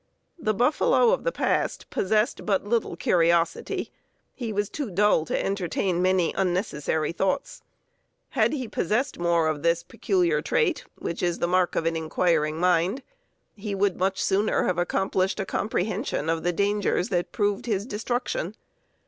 [0.43, 3.91] _The buffalo of the past possessed but little curiosity;
[4.33, 7.61] he was too dull to entertain many unnecessary thoughts.
[8.29, 12.59] Had he possessed more of this peculiar trait, which is the mark of an inquiring
[12.59, 13.03] mind,
[13.53, 18.55] he would much sooner have accomplished a comprehension of the dangers that proved his destruction.